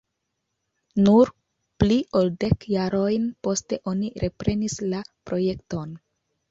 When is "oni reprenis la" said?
3.95-5.05